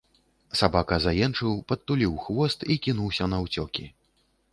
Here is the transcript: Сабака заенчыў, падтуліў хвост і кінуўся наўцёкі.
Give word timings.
Сабака 0.59 0.97
заенчыў, 1.03 1.51
падтуліў 1.71 2.15
хвост 2.23 2.65
і 2.77 2.79
кінуўся 2.87 3.29
наўцёкі. 3.35 3.85